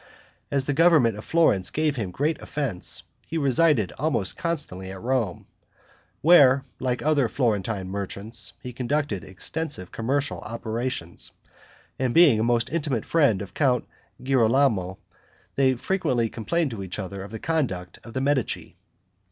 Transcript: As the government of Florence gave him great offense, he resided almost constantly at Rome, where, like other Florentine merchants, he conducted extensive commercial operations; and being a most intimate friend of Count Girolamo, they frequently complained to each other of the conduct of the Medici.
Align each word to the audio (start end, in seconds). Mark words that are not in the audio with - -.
As 0.49 0.65
the 0.65 0.73
government 0.73 1.15
of 1.15 1.23
Florence 1.23 1.69
gave 1.69 1.95
him 1.95 2.09
great 2.09 2.41
offense, 2.41 3.03
he 3.27 3.37
resided 3.37 3.93
almost 3.99 4.35
constantly 4.35 4.89
at 4.89 4.99
Rome, 4.99 5.45
where, 6.21 6.63
like 6.79 7.03
other 7.03 7.29
Florentine 7.29 7.87
merchants, 7.87 8.53
he 8.63 8.73
conducted 8.73 9.23
extensive 9.23 9.91
commercial 9.91 10.39
operations; 10.39 11.31
and 11.99 12.15
being 12.15 12.39
a 12.39 12.43
most 12.43 12.71
intimate 12.71 13.05
friend 13.05 13.43
of 13.43 13.53
Count 13.53 13.85
Girolamo, 14.23 14.97
they 15.53 15.75
frequently 15.75 16.29
complained 16.29 16.71
to 16.71 16.81
each 16.81 16.97
other 16.97 17.21
of 17.23 17.29
the 17.29 17.37
conduct 17.37 17.99
of 18.03 18.15
the 18.15 18.21
Medici. 18.21 18.77